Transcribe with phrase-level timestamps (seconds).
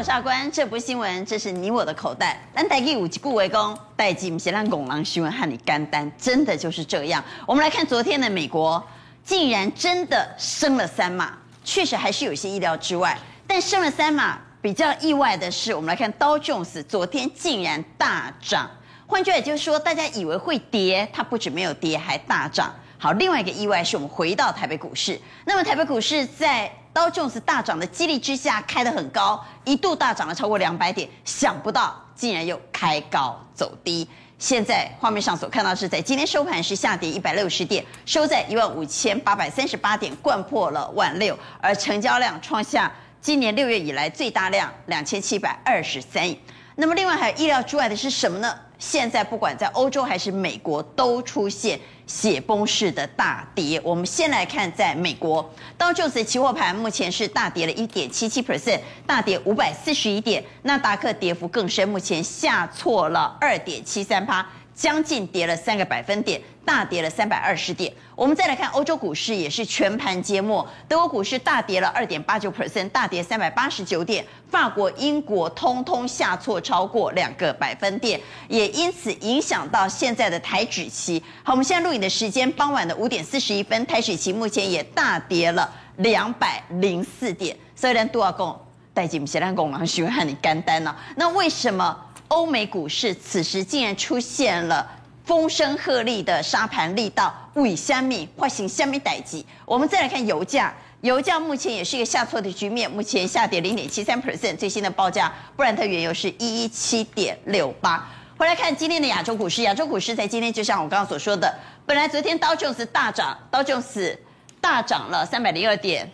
[0.00, 2.40] 我是阿关，这不是新闻，这是你我的口袋。
[2.54, 7.22] 咱台语有一句话讲，代志不是咱拱狼新闻和你干单，真的就是这样。
[7.44, 8.82] 我们来看昨天的美国，
[9.22, 13.14] 竟然真的升了三码，确实还是有些意料之外。
[13.46, 18.70] 但升了三码，比较意外的是，我们来看道琼斯昨天竟然大涨。
[19.06, 22.74] 换句话也就是说，大家以为会跌，它不止没有跌，还大涨。
[22.96, 25.20] 好，另外一个意外是我们回到台北股市。
[25.44, 34.08] 那么台北股市在道琼斯大涨的激励之下，开得很高，一度大涨了超过两百点，想不到竟然又开高走低。
[34.38, 46.38] 现在画面上所看到是在今天收盘是下跌一百六十点，收在一万五千八百三十八点，掼破了万六，而成交量创下今年六月以来最大量两千七百二十三亿。
[46.74, 48.52] 那么另外还有意料之外的是什么呢？
[48.78, 51.78] 现在不管在欧洲还是美国，都出现
[52.10, 53.80] 血崩式的大跌。
[53.84, 60.42] 我们先来看，在美国，道琼斯期货盘目前是大跌了一点七七 percent，大跌五百四十一点。
[60.62, 64.44] 纳达克跌幅更深，目前下挫了二点七三趴。
[64.80, 67.92] 将近跌了三个百分点，大跌了三百二十点。
[68.16, 70.66] 我们再来看欧洲股市，也是全盘皆墨。
[70.88, 74.24] 德国股市大跌了二点八九 percent，大跌三百八十九点。
[74.50, 81.22] 法国、英国通通下挫超过两个百分点，也因此影响到现在的台指期。
[81.42, 87.54] 好，我们现在录影的时间傍晚的五点四十一分，台指期目前也大跌了两百零四点。
[87.76, 88.58] 所以呢，杜阿公
[88.94, 90.96] 带进先来公，然后询问你干单呢？
[91.16, 92.06] 那为什么？
[92.30, 94.88] 欧美股市此时竟然出现了
[95.24, 99.44] 风声鹤唳的沙盘力道，为虾米发生虾米代志？
[99.66, 108.08] 我们再来看油价，油价目前也是一个下挫的局面，目前下跌零点七三 percent，最新的报价，布兰特原油是一一七点六八。
[108.38, 111.52] 回来看今天的亚洲股市，亚洲股市在今天就像我刚刚所说的，
[111.84, 114.16] 本来昨天道琼斯大涨，道琼斯
[114.60, 116.08] 大涨了三百零二点。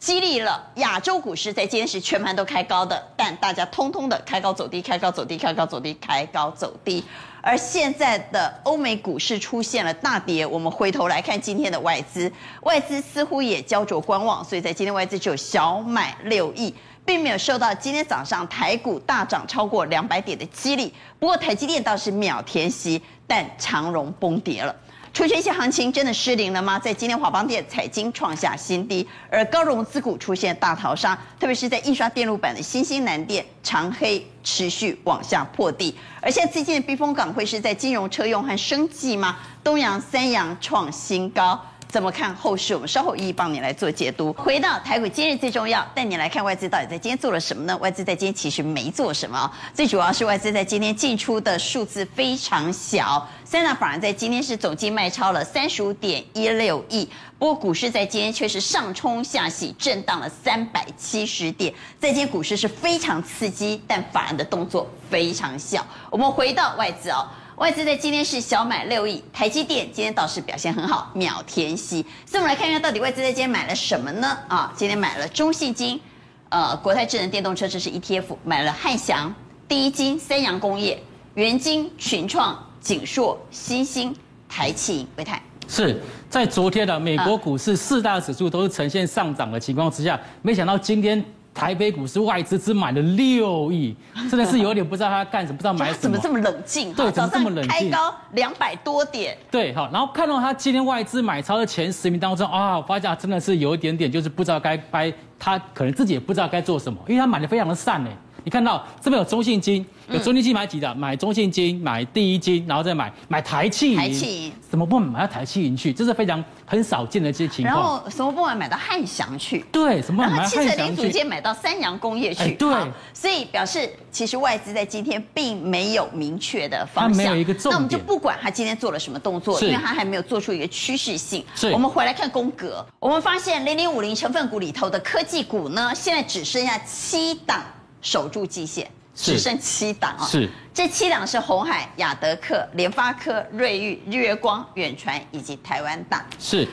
[0.00, 7.04] 激励了亚洲股市在今天是全盘都开高的，但大家通通的开高走低，开高走低，开高走低，开高走低。
[7.42, 16.74] 而现在的欧美股市出现了大跌，我们回头来看今天的外资，外资似乎也焦灼观望，所以在今天外资只有小买六亿，
[17.04, 20.94] 并没有受到今天早上台股大涨超过两百点的激励。
[21.18, 24.74] 不过台积电倒是秒填息，但长荣崩跌了。
[25.12, 26.78] 除权息行情真的失灵了吗？
[26.78, 35.94] 在今天华邦电、彩晶创下新低，而高融资股出现大逃杀，特别是在印刷电路板的新兴南电、长黑持续往下破地。
[36.22, 39.36] 而现在最近的避风港会是在金融、车用和生技吗？
[39.64, 41.60] 东洋、三洋创新高。
[41.90, 42.72] 怎么看后市？
[42.72, 44.32] 我们稍后一一帮你来做解读。
[44.34, 47.76] 回到台股今日最重要，带你来看外资到底在今天做了什么呢？
[47.78, 53.28] 外资在今天其实没做什么，最主要是外资在今天进出的数字非常小。
[53.44, 61.74] 三大法人在今天是总计卖超了三十五点一六亿，不过股市在今天却是上冲下洗，震荡了三百七十点。
[61.98, 65.84] 在今天股市是非常刺激，但法人的动作非常小。
[66.08, 67.26] 我们回到外资哦。
[67.60, 72.02] 外资在今天是小买六亿，台积电今天倒是表现很好，秒填息。
[72.24, 74.38] 所以我们来看一下，到底外资在今天买了什么呢？
[74.48, 76.00] 啊，今天买了中信金，
[76.48, 79.34] 呃，国泰智能电动车，这是 ETF，买了汉翔、
[79.68, 80.98] 第一金、三洋工业、
[81.34, 84.16] 元晶、群创、景硕、新兴、
[84.48, 85.42] 台企、微泰。
[85.68, 86.00] 是
[86.30, 91.22] 在昨天的美国股市四大指数都是呈现上涨的情况之下，没想到今天。
[91.60, 93.94] 台北股市外资只买了六亿，
[94.30, 96.00] 真的是有点不知道他干什么，不知道买 什么。
[96.00, 96.90] 怎么这么冷静？
[96.94, 97.70] 对，怎么这么冷静？
[97.70, 99.36] 开高两百多点。
[99.50, 108.08] 对，好，然后看到他今天外资买超的前十名当中啊，我发现真的是有一点点，就是不知道该该，他可能自己也不知道该做什么，因为他买的非常的散呢。
[108.44, 110.94] 你看到这边有中信金，有中信金买几的？
[110.94, 113.96] 买中信金，买第一金，然后再买买台企银。
[113.96, 115.92] 台企银怎么不买到台企银去？
[115.92, 117.74] 这是非常很少见的这些情况。
[117.74, 119.64] 然后什么不买买到汉翔去？
[119.72, 120.70] 对，什么不买到汉翔去？
[120.70, 122.52] 汽车零组件买到三洋工业去？
[122.54, 122.68] 对。
[123.12, 127.16] 所以表示其实外资在今天并没有明确的方向。
[127.16, 127.72] 没有一个重点。
[127.72, 131.44] 那我们就不管他今天做了什么动作，因为他还没有做出一个趋势性。
[131.54, 131.70] 是。
[131.70, 137.62] 我们回来看宫格，我们发现零零五零成分股里头的科技股呢，现在只剩下七档
[138.00, 138.90] 守住季线。
[139.12, 140.24] 只剩七档啊！
[140.24, 146.24] 是，这七档是红海、亚德克、联发科、瑞昱、日月光、远传以及台湾大。
[146.38, 146.66] 是，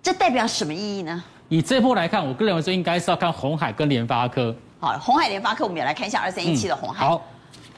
[0.00, 1.24] 这代表什么意义呢？
[1.48, 4.54] 以这波来看，我个人认为说应该是要看红海跟联发科。
[4.78, 7.04] 好，红海、联发科，我们也来看一下二三一七的红海。
[7.04, 7.22] 好，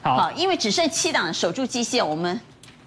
[0.03, 2.39] 好，因为只剩七档守住季线，我们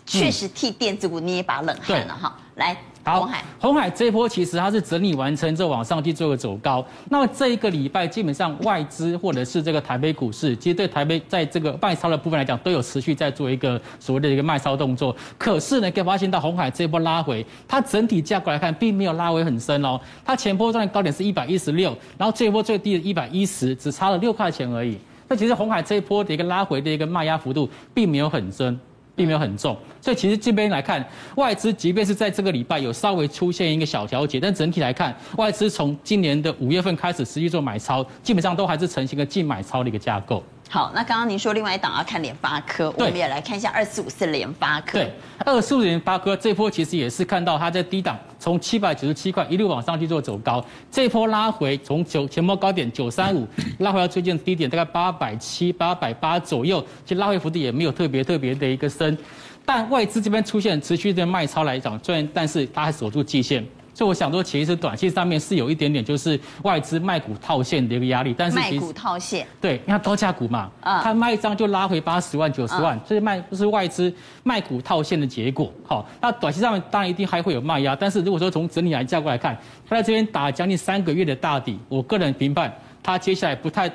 [0.04, 2.38] 确实替电子股捏一把冷汗了哈。
[2.56, 3.30] 来，好，
[3.60, 6.84] 红海，这一波其实它是整理完成之后往上去做个走高。
[7.08, 15.14] 那么这一个礼拜基本上外资或者是这个台北股市，其实对台北在这个卖超的部分来讲，都有持续在做一个所谓的一个卖超动作。
[15.38, 20.00] 可是呢，可以发现到红海这一波拉回，它整体价格来看，并没有拉回很深哦。
[20.24, 24.98] 它前波段的高点是一百一十六，然后这一波最低的一百一十，只差了六块钱而已。
[25.28, 28.76] 那其实红海这一波的一个拉回的一个卖压幅度，并没有很深。
[29.16, 31.04] 并没有很重，所以其实这边来看，
[31.36, 40.44] 外资即便是在这个礼拜有稍微出现一个小调节，但整体来看，外资从今年的五月份开始持续做买超，基本上都还是呈现一个净买超的一个架构。
[40.68, 44.98] 好，那刚刚您说另外一档要看联发科，我们也来看一下二四五四联发科。
[44.98, 53.46] 对，二四五四联发科这波其实也是看到它在低档，从七百九十七块一路往上去做走高，这波拉回从九前波高点九三五
[53.78, 59.16] 拉回到最近低点大概八百七、八百八左右，其实拉回幅度也没有特别特别的一个深，
[59.64, 63.64] 但外资这边出现持续的卖超来讲，虽然但是它还守住季线。
[63.96, 68.34] 所以我想说，其实短期上面是有一点点，就是外资卖股套现的一个压力。
[68.36, 74.12] 但是卖股套现，对，因为它高价股嘛，啊，它卖一张就拉回八十万、九十万，所以卖不是外资
[74.42, 75.72] 卖股套现的结果。
[75.82, 79.56] 好，那短期上面当然一定还会有卖压，但是如果说从整体来价格来看，
[79.88, 82.70] 它在这边打将近三个月的大底，我个人评判
[83.02, 83.90] 它接下来不太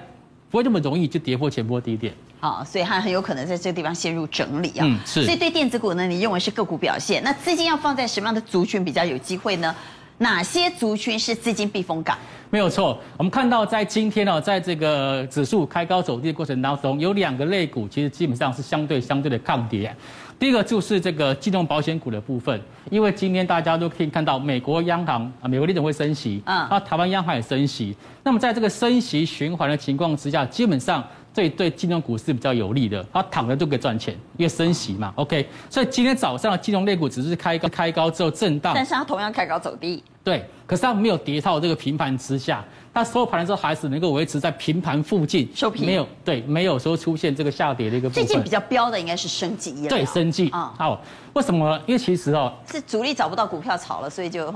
[0.51, 2.13] 不会那么容易就跌破前波低点。
[2.41, 4.85] 好，所以它很有可能在这个地方陷入整理啊。
[4.85, 5.23] 嗯，是。
[5.23, 7.23] 所以对电子股呢，你认为是个股表现？
[7.23, 9.73] 那资金要放在什么样的族群比较有机会呢？
[10.21, 12.15] 哪些族群是资金避风港？
[12.51, 19.93] 没有错，我们看到在今天哦，在这个指数开高走低的过程当中，有两个类股其实基本上是相对相对的抗跌。
[20.37, 27.95] 第一个就是这个金融保险股的部分，因为今天大家都可以看到美国央行啊，美国联准会升息，啊，台湾央行也升息。
[28.21, 31.03] 那么在这个升息循环的情况之下，基本上。
[31.33, 35.13] 这对金融股是比较有利的，它躺着就可以赚钱，因为升息嘛。
[35.15, 40.03] OK，所以今天早上的金融类股只是开高，开高之后震荡，但是它同样开高走低。
[40.23, 42.63] 对，可是它没有跌到这个平盘之下。
[42.93, 48.25] 它收盘的时候还是能够维持在平盘附近，收平，没有对，没有说出现这个下跌的一个部分。
[48.25, 51.01] 最近比较标的应该是生技业，对，生技啊，好，
[51.31, 51.79] 为什么？
[51.85, 54.53] 因为其实哦，是主力找不到股票炒了，所以就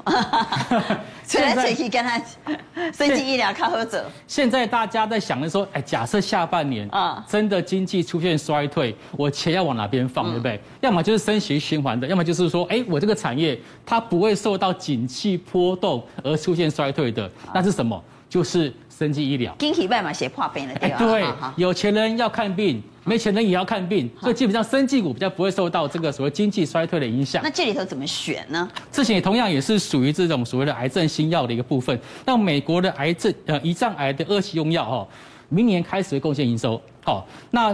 [1.26, 2.22] 吹来吹去跟他
[2.92, 4.06] 生技医疗靠喝者。
[4.28, 10.60] 现在大家在想的说，哎，假设下半年啊，真的经济出现衰退，我钱要往哪边放，对不对？
[10.82, 18.04] 要么就是升息循环的，要么就是说，哎，我这个产业它不会受到景气波动而出现衰退的，那是什么？
[18.28, 20.98] 就是生技医疗，经济外嘛写破病了，对吧？
[20.98, 21.24] 对，
[21.56, 27.42] 有钱人要看病，没钱人也要看病，所以基本上生技股比较不会受到这个所谓经济衰退的影响。
[27.42, 28.70] 那这里头怎么选呢？
[28.92, 31.98] 之前也同样也是属于这种所谓的癌症新药的一个部分。
[32.26, 35.08] 那美国的癌症呃胰脏癌的二期用药哈，
[35.48, 36.82] 明年开始会贡献营收。
[37.02, 37.74] 好，那。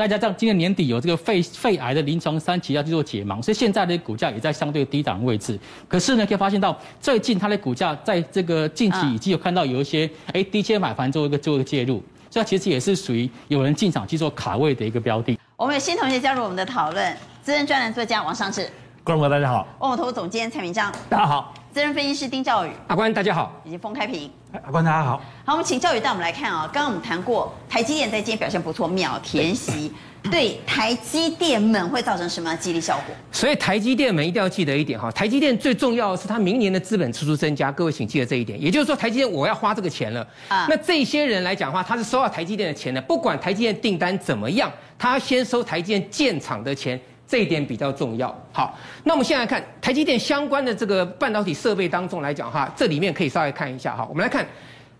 [0.00, 5.60] 再加上今年年底有这个肺肺癌的临床三期要去做解盲，所以现在的股价也在相对低档位置。
[5.86, 15.38] 可是呢，可以发现到最近它的股价在这个近期已经有看到有一些哎低阶买盘做一个做一个介入，所以它其实也是属于有人进场去做卡位的一个标的。
[15.58, 18.62] 我们有新同学加入我们的讨论，资深专栏作家王尚志，
[19.04, 21.52] 观众朋友大家好，万宝投资总监蔡明章，大家好。
[21.72, 24.28] 资深分析师丁兆宇，阿关大家好，以及封开平，
[24.64, 25.22] 阿关大家好。
[25.44, 29.92] 好，我们请兆宇带我们来看啊、哦，刚刚我们谈过台积电在今天表现不错，秒填息，
[30.32, 33.14] 对台积电们会造成什么样的激励效果？
[33.30, 38.60] 所以台积电们一定要记得一点哈，台积电最重要的是它明年的资本支出增加，各位请记得这一点。
[38.60, 44.68] 也就是说，台积电我要花这个钱了啊，那这些人来讲的话，他是收到台积电的钱的，不管台积电订单怎么样，
[44.98, 47.00] 他先收台积电建厂的钱。
[47.30, 48.36] 这一点比较重要。
[48.52, 54.04] 好，那我们现在看台积电相关的这个半导体设备当中来讲哈，这里面可以稍微看一下哈。
[54.10, 54.44] 我们来看，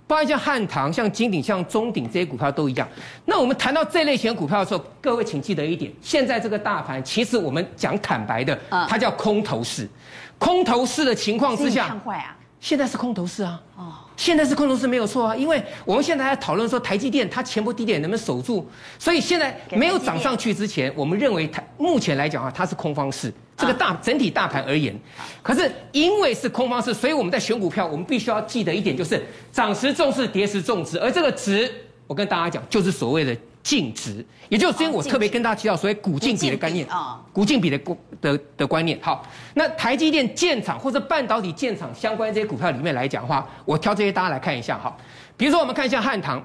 [0.07, 2.89] 包括像汉唐、像金鼎、像中鼎这些股票都一样。
[3.25, 8.57] 那我们谈到这类型的股票的时候，各位请记得一点，现在这个大盘其实我们讲坦白的，
[8.89, 9.89] 它叫空头市。
[10.39, 12.37] 空头市的情况之下，看坏啊。
[12.61, 24.95] 现在是空头市啊，哦，现在是空头市没有错啊，因为我们现在在讨论说台积电它前波低点能不能守住，所以现在没有涨上去之前，我们认为它目前来讲啊，它是空方市，这个大整体大盘而言，
[25.43, 31.73] 可是因为是空方市，所以我们在选股票，我们必须要记得一点，就是涨时重视，跌时重视，而这个值，
[32.07, 33.35] 我跟大家讲，就是所谓的。
[33.63, 37.79] 净值，也就是今天我特别跟大家提到所谓股净比的概念啊，股净比的
[38.21, 38.99] 的的观念。
[39.03, 44.97] 好，那台积电建厂或者半导体建厂相关这些股票里面来讲的话，我挑这些大家来看一下哈。
[45.37, 46.43] 比如说我们看一下汉唐，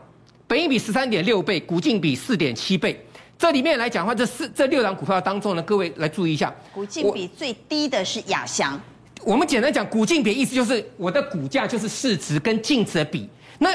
[0.48, 3.00] 本益比十三点六倍，股净比四点七倍。
[3.38, 8.80] 这里面来讲的话，这四这六档股票当中呢，各位来注意一下，股净比最低的是亚翔。
[9.24, 13.28] 我们简单讲，股净比意思就是我的股价就是市值跟净值的比。
[13.58, 13.70] 那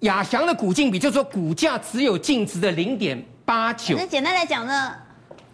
[0.00, 3.96] 亚翔的股净比，就是说股价只有净值的零点八九。
[3.96, 4.94] 那简单来讲呢，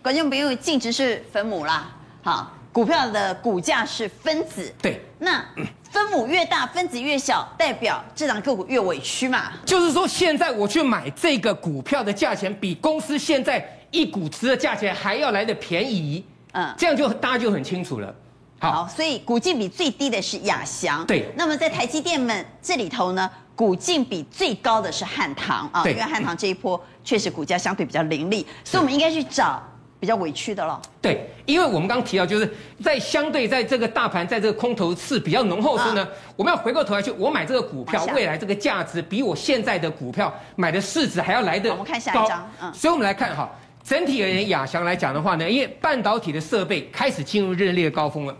[0.02, 1.90] 观众朋友净值是分母啦，
[2.22, 4.70] 好，股票的股价是分子。
[4.82, 5.42] 对，那
[5.90, 9.52] 分母越大，分子越小，代表这档个股越委屈嘛？
[9.64, 16.22] 就是说，现在我去买这个股票的价钱，比公司现在一股值的价钱还要来得便宜。
[16.52, 18.14] 嗯，这样就大家就很清楚了。
[18.58, 21.04] 好，好，所以股净比最低的是亚翔。
[21.06, 29.62] 对，那么在台积电们这里头呢，股净比最高的是汉唐啊，因为汉唐这一波确实股价相对比较凌厉，所以我们应该去找
[30.00, 30.80] 比较委屈的了。
[31.00, 36.06] 对，因为我们刚刚提到，就是在相对在这个大盘在这个空头是比较浓厚时呢，
[36.36, 41.76] 我们要回过头来去，我买这个股票未来这个价值比我现在的股票买的市值还要来得高。
[41.76, 43.50] 我们看下一张，嗯，所以我们来看哈。
[43.84, 48.34] 整体而言，亚翔来讲的话呢，因为半导体的设备开始进入认列高峰了，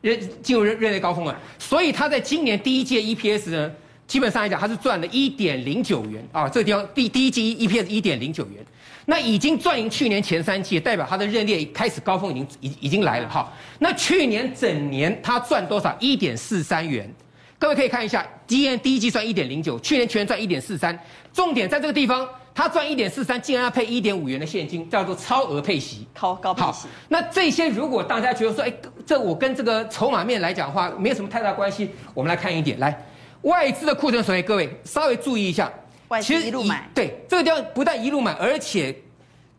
[0.00, 3.70] 认进入认认列高峰了，所以它在今年第一届 EPS 呢，
[4.12, 8.62] 基本上来讲它是赚了一点零九元啊，这个地方第第一季 EPS 一点零九元，
[9.06, 13.50] 那已经赚赢去年前三季，代表它的认列开始高峰已经已已经来了哈。
[13.78, 15.96] 那去年整年它赚多少？
[15.98, 17.10] 一点四三元，
[17.58, 20.94] 各位可以看一下，今年第一季赚一点零九，去年全年赚一点四三，
[21.32, 22.28] 重点在这个地方。
[22.54, 26.86] 他赚一点四三，竟然要配一点五元的现金，叫做超额配息，高高配息。
[27.08, 28.70] 那这些如果大家觉得说，哎，
[29.06, 31.88] 这我跟这个筹码面来讲的话，没有什么太大关系。
[32.12, 32.94] 我们来看一点，来
[33.42, 35.72] 外资的库存水位，各位稍微注意一下。
[36.08, 38.94] 外资一路买，对，这个地方不但一路买，而且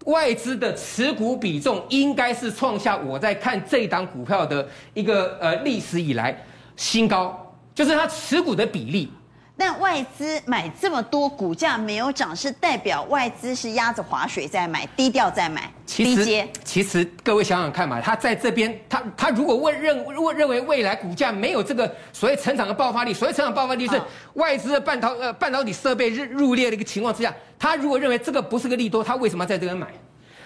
[0.06, 6.38] 外资的持股比重应该是创下我在看这档股票的一个呃历史以来
[6.75, 9.12] 新高，就是它持股的比例。
[9.55, 15.72] 但外资买这么多，股价没有涨，是代表外资是压着划水在买，低调在买。
[15.86, 24.01] 其实，其实各位想想看嘛，他在这边，他他如果问认问认为未来股价没有这个所谓成长的爆发力，所谓成长爆发力是
[24.33, 29.88] 外资的半导呃半导体设备入入列的一个情况之下，他如果认为这个不是个利多，他为什么要在这边买？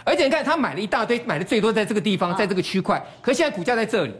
[0.04, 4.14] 而且你看，他买了一大堆，买的最多在这个地方，在这个区块，可现在股价在这里。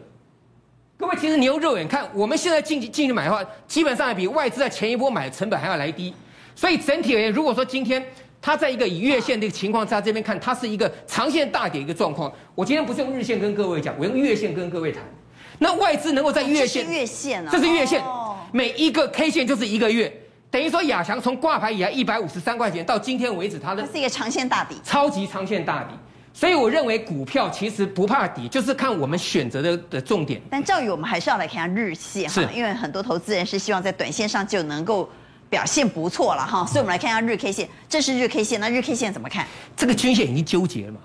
[0.98, 6.12] 各位，其实你用肉眼看，我们现在进进去买的话，基本上比外资在前一波买的成本还要来低。
[6.56, 8.04] 所以整体而言，如果说今天
[8.42, 12.32] 它在一个以月线的情况下，这边看它是一个长线大跌一个状况。
[12.52, 15.00] 我今天不是用日线跟各位讲，我用月线跟各位谈。
[15.60, 18.02] 那外资能够在月线，月线啊，这是月线，
[18.50, 20.12] 每一个 K 线就是一个月，
[20.50, 25.94] 等于说亚翔从挂牌以来一百五十三块钱到今天为止，它的它是一个长线大底，超级长线大底。
[26.38, 30.40] 所以我认为股票其实不怕底，就是看我们选择的的重点。
[30.48, 35.10] 但教育，我们还是要来看下日线哈，因为很多投资人是希望在短线上就能够
[35.50, 36.64] 表现不错了哈。
[36.64, 39.44] 所以我们来看一下日 K 线，这是日 K 线，那日 K 线怎么看？
[39.76, 41.00] 这个均线已经纠结了嘛？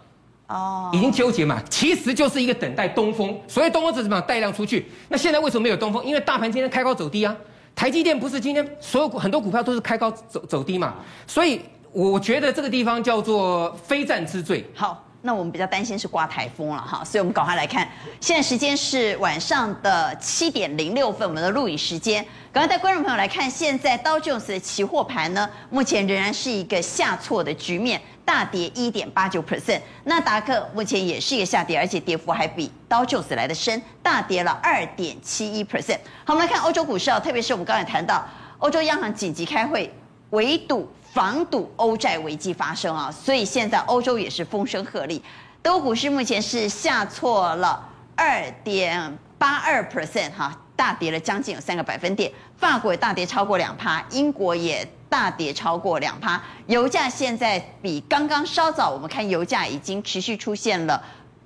[0.50, 1.60] 哦，已经纠结嘛？
[1.68, 4.22] 其实就是一个等待东风，所以东风是什么？
[4.22, 4.86] 带量出去。
[5.10, 6.06] 那现在为什么没有东风？
[6.06, 7.36] 因为大盘今天开高走低啊。
[7.74, 10.94] 台积电不是今天所有很多股票都是开高走走低嘛？
[11.26, 11.60] 所以
[11.92, 14.64] 我觉得这个地方叫做非战之罪。
[14.76, 15.04] 好。
[15.26, 17.88] 那我们比较担心是刮台风了哈，所以我们赶快来看，
[18.20, 22.24] 现在时间是晚上的七点零六分，我们的录影时间。
[22.52, 29.80] 赶快带观众朋友来看，现在道琼斯的期货盘呢，目前仍然是一个下挫的局面，大跌一点八九 percent。
[30.04, 36.00] 纳达克目前也是一个下跌，而且跌幅还比道琼斯来的深，大跌了二点七一 percent。
[36.26, 38.28] 好，我们来看欧洲股市啊，特别是我们刚才谈到
[38.58, 39.90] 欧洲央行紧急开会，
[40.34, 40.88] 围堵。
[41.14, 45.22] 防堵欧债危机发生啊，所以现在欧洲也是风声鹤唳。
[45.62, 52.32] 德国股市目前是下挫了二点八二 percent 哈，大跌了将近有三个百分点。
[52.58, 56.42] 法国也大跌超过两趴，英国也大跌超过两趴。
[56.66, 61.00] 油价现在比刚刚稍早，我们看油价已经持续出现了。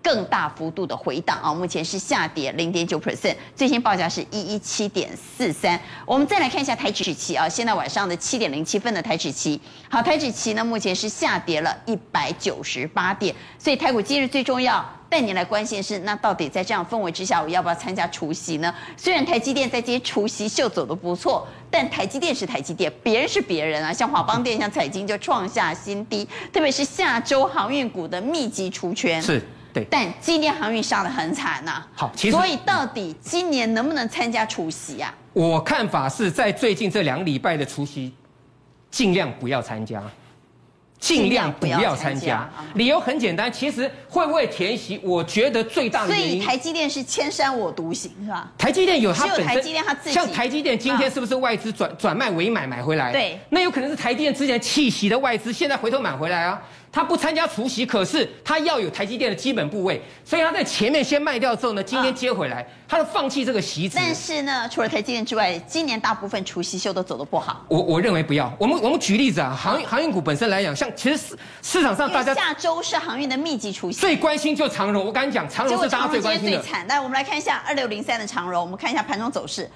[0.08, 5.78] 更大幅度的回档啊，目前是下跌零点九 percent，最新报价是一一七点四三。
[6.06, 9.60] 我们再来看一下台指期啊，现在晚上的七点零七分的台指期，
[9.90, 18.74] 好，台指期呢目前是下跌了一百九十八点，所以台股今日最重要带您来关心是，那到底在这样氛围之下，我要不要参加除夕呢？
[18.96, 29.46] 虽然台积电在今天除夕秀走得不错，但台积电是台积电，别人是别人啊，像华邦电、像彩晶就创下新低，特别是下周航运股的密集除权是。
[29.90, 35.14] 但今年航运杀的很惨呐、啊，好，其实所以到底今年能不能参加除夕啊？
[35.34, 38.14] 我看法是在最近这两个礼拜的除夕，
[38.90, 40.02] 尽量不要参加，
[41.00, 42.50] 尽量不要参加。
[42.74, 48.52] 理由很简单，其实会不会填息，我觉得最大的原因，所以台积电是千山我独行，是吧？
[48.58, 53.12] 台积电有它本身，台积电它自己，像台积电今天是不是外资转转卖为买买回来？
[53.12, 56.60] 对，那有可能是台积电之前弃息的外资，现在回头买回来啊。
[56.98, 64.00] 他不参加除夕，可是他要有台积电的基本部位，所以他在前面先卖掉之后呢，今天接回来，他就放弃这个席子。
[64.00, 67.64] 但是呢，除了台积电之外，今年大部分除夕秀都走得不好。
[67.68, 68.52] 我我认为不要。
[68.58, 75.06] 我们我们举例子啊，航运航运股本身来讲，像其实市市场上大家下周是航运的密集除夕，最关心就长荣。
[75.06, 76.58] 我跟你讲，长荣是大家最关心的。
[76.58, 76.88] 最惨。
[76.88, 79.70] 来，我们来看一下二六零三的长荣，我们看一下盘中走势，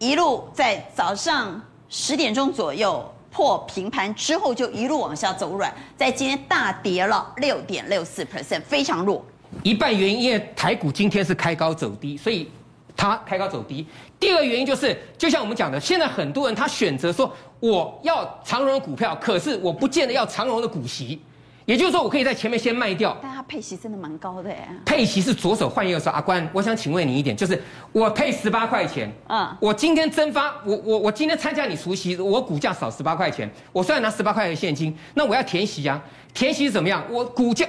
[0.00, 3.08] 一路在早上十点钟左右。
[3.32, 9.24] 破平盘之后就一路往下走软，在今天大跌了六点六四 percent，非常弱。
[9.62, 12.48] 一半原因因为台股今天是开高走低，所以
[12.94, 13.86] 它开高走低。
[14.20, 21.20] 第二个原因就是，就像我们讲的，现在很多人他选择说我要长荣股票，可是我不见得要长荣的股息。
[21.64, 24.68] 也就是说，我可以在前面先卖掉，但它配息真的蛮高的哎。
[24.84, 26.10] 配息是左手换右手。
[26.10, 27.60] 阿关，我想请问你一点，就是
[27.92, 36.02] 我配十八块钱，嗯，我今天增发，我我我今天参加你除夕，我股价少十八块钱，我虽然拿十八块钱现金，那我要填息啊，
[36.34, 37.04] 填息是怎么样？
[37.08, 37.64] 我股价，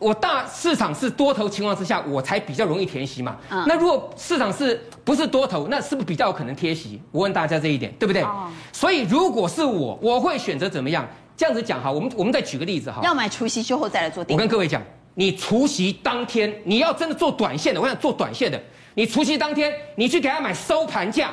[0.00, 3.36] 我大市场是多头情况之下，我才比较容易填息嘛。
[3.50, 7.00] 嗯，那如果市场是不是多头，那是不是比较有可能贴息？
[7.12, 8.22] 我问大家这一点，对不对？
[8.22, 8.50] 哦。
[8.72, 11.06] 所以如果是我，我会选择怎么样？
[11.38, 13.00] 这样子讲哈，我们我们再举个例子哈。
[13.04, 14.36] 要买除夕之后再来做定。
[14.36, 14.82] 我跟各位讲，
[15.14, 18.60] 你除夕当天，你要真的做短线的，我想做短线的，
[18.94, 21.32] 你除夕当天，你去给他买收盘价。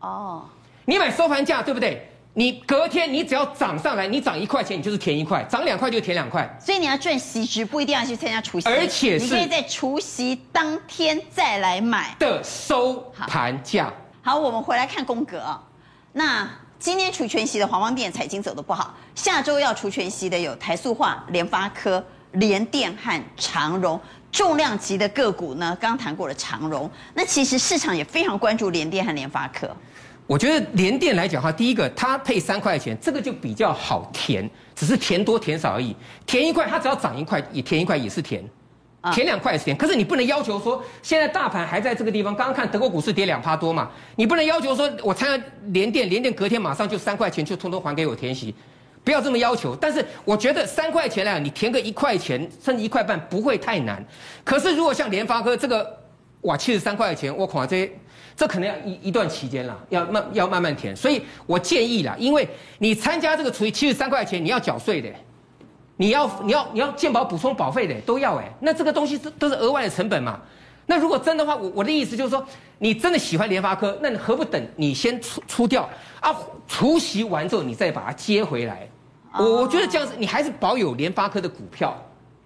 [0.00, 0.46] 哦。
[0.86, 2.08] 你买收盘价对不对？
[2.32, 6.58] 你隔天你只要涨上来，你涨一块钱，你就是填一块；涨两块就填两块。
[6.58, 8.66] 所以你要赚息值，不一定要去参加除夕。
[8.66, 9.26] 而且是。
[9.26, 13.92] 你可以在除夕当天再来买的收盘价。
[14.22, 15.60] 好，我们回来看宫格。
[16.14, 16.48] 那。
[16.82, 24.00] 今天除权息的华邦电、彩晶走得不好，下周要除权息的有台塑化、联发科、联电和长荣。
[24.32, 26.90] 重量级的个股呢，刚刚谈过了长荣。
[27.14, 29.70] 那其实市场也非常关注联电和联发科。
[30.26, 35.94] 我觉得联电来讲的话，第一个它配三块钱，这个就比较好填，只是填多填少而已。
[36.26, 38.44] 填一块，它只要涨一块，也填一块也是填。
[39.10, 42.36] 填两块钱，可是你不能要求说，现在大盘还在这个地方。
[42.36, 48.54] 刚刚看德国股市跌两趴多嘛，你不能要求说，我参加联电，联电隔天马上就三块钱就通通还给我填息，
[49.02, 49.74] 不要这么要求。
[49.74, 54.04] 但是我觉得三块钱来，你填个一块钱甚至一块半不会太难。
[54.44, 55.98] 可是如果像联发科这个，
[56.42, 57.90] 哇，七十三块钱，我恐怕这
[58.36, 60.94] 这可能要一一段期间了，要慢要慢慢填。
[60.94, 65.08] 所以我建议啦，因为你参加这个除以七十三块钱，你要缴税的。
[65.96, 70.40] 你要你要你要健保补充保费的都要哎，那这个东西是都是额外的成本嘛？
[70.86, 72.44] 那如果真的话，我我的意思就是说，
[72.78, 75.88] 你真的喜欢联发科，那你何不等你先出出掉
[76.20, 76.34] 啊？
[76.66, 78.88] 除息完之后你再把它接回来。
[79.34, 81.96] 我、哦、我觉得这样子你还是保有联发科的股票。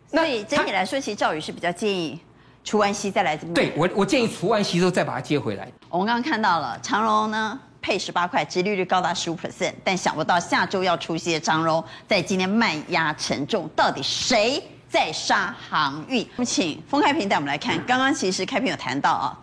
[0.08, 2.20] 所以整体来说，其实赵宇是比较建议
[2.62, 3.54] 除完息再来怎么。
[3.54, 5.66] 对我我建议除完息之后再把它接回来。
[5.88, 7.58] 我们刚刚看到了长荣呢。
[7.86, 16.20] 配十八块，殖利率高达十五 percent，但想不到下周要出席的长荣在今天卖压沉重，到底谁在杀航运？
[16.34, 19.38] 我们请封开平带我们来看，刚刚其实开平有谈到啊，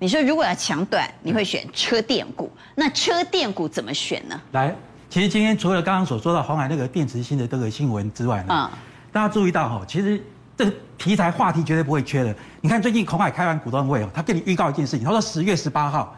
[0.00, 4.40] 你说如果要抢短，你会选车电股，那车电股怎么选呢？
[4.50, 4.74] 来，
[5.08, 8.70] 其实今天除了刚刚所说到鸿海那个电池芯的这个新闻之外呢，嗯，
[9.12, 10.20] 大家注意到哈，其实
[10.56, 12.34] 这个题材话题绝对不会缺的。
[12.60, 16.12] 你看最近孔海开完股东会哦，他跟你预告一件事情，他说十月十八号。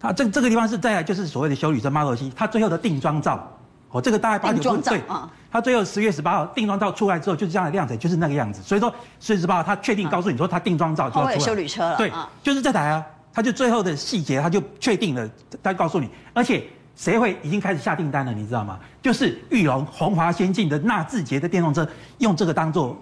[0.00, 3.50] 他这这个地方是在就是所谓的修旅车 Model 它最后的定妆照，
[3.90, 5.02] 哦，这个大概八九对，
[5.50, 8.62] 它最后十月十八号定妆照出来之后，就是这样的量子，就是那个样子。
[8.62, 11.38] 所以说十月十八号他确定告诉你说他定妆照就要出来。
[11.38, 11.96] 修旅车了。
[11.96, 15.28] 对，就是这台啊，他就最后的细节他就确定了，
[15.62, 18.78] 他告诉你，而且谁会已经开始下订单了，你知道吗？
[19.02, 22.96] 就是玉龙宏华先进的纳智捷的电动车，用这个当做，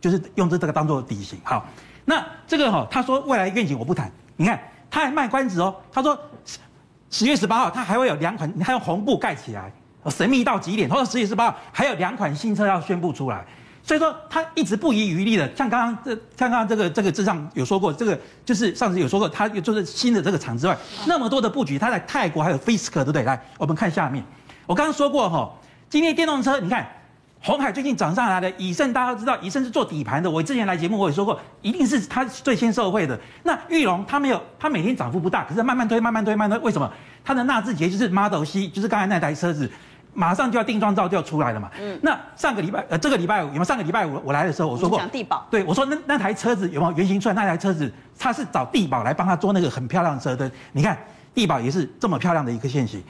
[0.00, 1.36] 就是用这这个当做底型。
[1.42, 1.66] 好，
[2.04, 4.60] 那这个哈，他说未来愿景我不谈，你看。
[4.90, 6.58] 他还卖关子哦，他说十
[7.10, 9.72] 十月十八号他还会有两款，他用红布盖起来，
[10.10, 10.88] 神秘到极点。
[10.88, 13.44] 他说十月十八号还有两款新车要宣布出来，
[13.82, 23.22] 所以说他一直不遗余力的，像刚刚这像刚刚这个这个之上有说过，这个就是上次有说过，他就是新的这个厂之外，那么多的布局，他在泰国还有 Fisker 对不对？
[23.22, 24.24] 来，我们看下面，
[24.66, 25.52] 我刚刚说过哈，
[25.88, 26.86] 今天电动车你看。
[27.40, 30.30] 鸿海最近涨上来的，以盛大家都知道，以盛是做底盘的。
[30.30, 33.18] 我之前来节目我也说过，一定是他最先受惠的。
[33.44, 36.66] 那裕隆他没有，他每天涨幅不大，可是慢慢推，慢慢推，慢慢推。
[36.66, 36.92] 为什么？
[37.24, 39.70] 他的纳智捷就是 Model C，就是刚才那台车子，
[40.12, 41.70] 马上就要定妆照就要出来了嘛。
[41.80, 41.98] 嗯。
[42.02, 43.64] 那上个礼拜，呃，这个礼拜五有没有？
[43.64, 45.46] 上个礼拜五我来的时候我说过，讲帝宝。
[45.48, 47.34] 对，我说那那台车子有没有原型出来？
[47.34, 50.50] 那台车子他是找地宝来帮他做那个很漂亮的车灯。
[50.72, 50.98] 你看
[51.34, 53.00] 地宝也是这么漂亮的一个线型。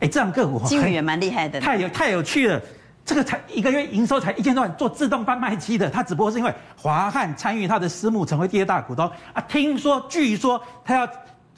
[0.00, 2.60] 哎，这样个股金宇也蛮厉害的，太有太有趣了。
[3.06, 9.40] 这个才一个月营收才一千多万，做自动贩卖机的，他只不过是因为华汉参与他的私募，成为第二大股东啊。
[9.42, 11.08] 听说据说他要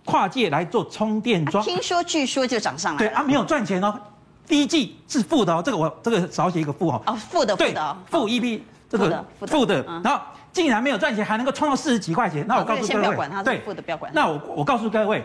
[0.04, 3.08] 跨界来做充电桩，听说据说就涨上来了。
[3.10, 3.98] 对啊，没有赚钱哦，
[4.46, 7.02] 第一季是负的哦，这个我这个少写一个负哦。
[7.06, 10.20] 哦，负的负的负 EB 这个负的，然后
[10.52, 14.12] 竟然没有赚钱，还能够创到四十几块钱，那我告诉各位，对，负的不要管。
[14.14, 15.24] 那我我告诉各位，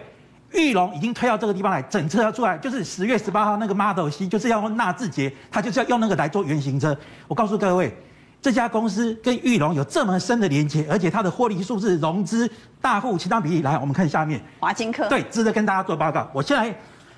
[0.53, 6.95] 裕隆已经推到这个地方来，整车要出来，就是十月十八号那个 Model C，就是要用纳智捷，它就是要用那个来做原型车。
[7.27, 7.95] 我告诉各位，
[8.41, 12.49] 这家公司跟玉龙有这么深的连接，而且它的获利数字、融资、
[12.81, 14.41] 大户其他比例，来，我们看下面。
[14.59, 15.07] 华金科。
[15.09, 16.29] 对，值得跟大家做报告。
[16.33, 16.73] 我现在，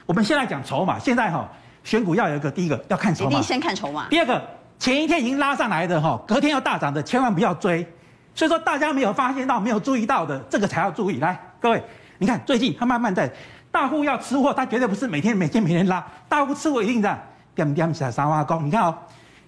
[0.06, 1.48] 我们现在讲筹码，现在哈。
[1.84, 4.08] 选股要有一个，第一个要看筹码，一定先看筹码。
[4.10, 4.42] 第二个，
[4.80, 7.88] 前一天已经拉上来的哈，隔天要大涨的，千万不要追。
[8.34, 11.20] 所以说，大家没有发现到、没有注意到的，这个才要注意。
[11.20, 11.84] 来，各位，
[12.18, 13.32] 你看最近它慢慢在
[13.72, 17.22] 大户要吃货，它绝对不是每天每天每天拉，大户吃货一定在
[17.54, 18.66] 点点小三挖工。
[18.66, 18.98] 你看哦，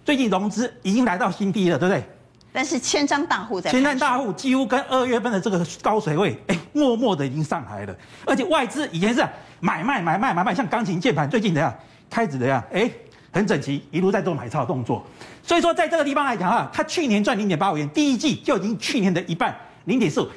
[0.03, 2.03] 最近融资已经来到新低了，对不对？
[2.51, 7.95] 但是千张大户在，千张大户几乎跟二月份的这个高水位，哎，默默的已经上来了。
[8.25, 9.23] 而且外资以前是
[9.59, 11.73] 买卖买卖买卖，像钢琴键盘，最近怎样？
[12.09, 12.89] 开始怎样，哎，
[13.31, 15.05] 很整齐，一路在做买超的动作。
[15.43, 20.27] 所以说，在这个地方来讲啊，它去年赚零点八五元，第一季就已经去年的一半，零点四五。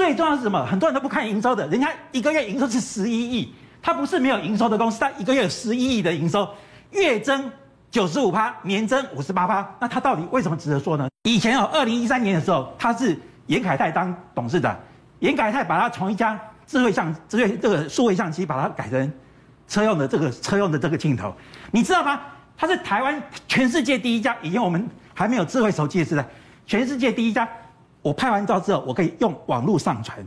[0.00, 0.64] 最重要是什么？
[0.64, 6.48] 很多人都不看营收的，人家一个月营收是十一亿，他不是没有营收的公司，他一个月有十一亿的营收，
[6.92, 7.52] 月增
[7.90, 9.76] 九十五趴，年增五十八趴。
[9.78, 11.06] 那他到底为什么值得说呢？
[11.24, 13.14] 以前哦，二零一三年的时候，他是
[13.48, 14.74] 严凯泰当董事长，
[15.18, 19.12] 严凯泰把他从一家智慧相智慧这个数位相机，把它改成。
[19.68, 21.30] 车用的这个车用的这个镜头，
[21.70, 22.18] 你知道吗？
[22.56, 26.26] 它是台湾全世界第一家，以前我们还没有智慧手机的时代，
[26.64, 27.46] 全世界第一家。
[28.02, 30.18] 我拍完照之后，我可以用网络上传。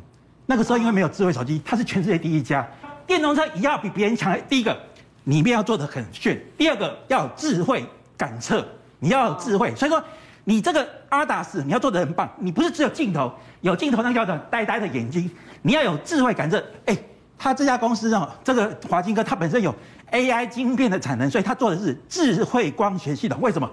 [0.45, 2.67] 那个时候因为没有智慧手机，它是全世界第一家。
[3.07, 4.37] 电动车也要比别人强。
[4.47, 4.77] 第一个，
[5.25, 7.85] 里面要做得很炫；第二个，要有智慧
[8.17, 8.65] 感测，
[8.99, 9.73] 你要有智慧。
[9.75, 10.03] 所以说，
[10.43, 12.29] 你这个阿达斯你要做得很棒。
[12.39, 13.31] 你不是只有镜头，
[13.61, 15.29] 有镜头那叫做呆呆的眼睛，
[15.61, 16.63] 你要有智慧感测。
[16.85, 16.97] 哎。
[17.35, 19.75] 他这家公司哦，这个华金科，它本身有
[20.11, 23.37] AI 晶片的产能，所以它做的是智慧光学系统。
[23.41, 23.69] 为什么？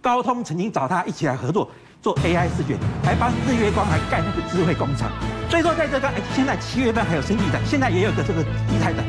[0.00, 1.70] 高通曾经找他一起来合作
[2.02, 5.08] 做 AI 视觉，还帮日月光来盖那个智慧工厂。
[5.48, 9.04] 所以说，在这个现在七月份还有新地展，现在也有个这个仪态展。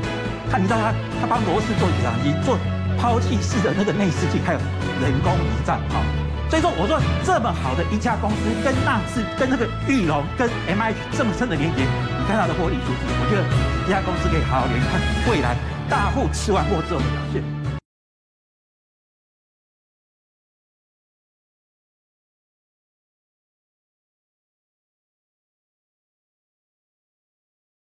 [0.51, 2.55] 他你知道他他帮罗氏做几张机，做
[3.01, 4.59] 抛弃式的那个内视镜，还有
[5.01, 6.05] 人工胰脏哈。
[6.51, 13.41] 所以说，我说这么好的一家公司，跟那次、跟那个玉龙、跟 M I 这么深的连接，你看它的获利数字，我觉得
[13.87, 15.01] 这家公司可以好好研看
[15.33, 15.57] 未来
[15.89, 17.52] 大户吃完货之后的表现。